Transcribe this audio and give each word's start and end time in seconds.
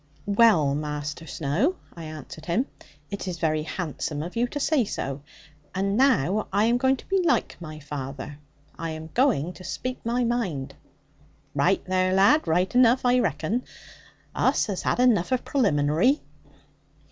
'Well, 0.25 0.73
Master 0.73 1.27
Snowe,' 1.27 1.75
I 1.95 2.05
answered 2.05 2.47
him, 2.47 2.65
'it 3.11 3.27
is 3.27 3.37
very 3.37 3.61
handsome 3.61 4.23
of 4.23 4.35
you 4.35 4.47
to 4.47 4.59
say 4.59 4.83
so. 4.83 5.21
And 5.75 5.95
now 5.95 6.47
I 6.51 6.65
am 6.65 6.79
going 6.79 6.95
to 6.97 7.05
be 7.05 7.21
like 7.21 7.55
my 7.61 7.79
father, 7.79 8.39
I 8.79 8.89
am 8.89 9.11
going 9.13 9.53
to 9.53 9.63
speak 9.63 10.03
my 10.03 10.23
mind.' 10.23 10.73
'Raight 11.53 11.85
there, 11.85 12.15
lad; 12.15 12.47
raight 12.47 12.73
enough, 12.73 13.05
I 13.05 13.19
reckon. 13.19 13.63
Us 14.33 14.65
has 14.65 14.81
had 14.81 14.99
enough 14.99 15.31
of 15.31 15.45
pralimbinary.' 15.45 16.19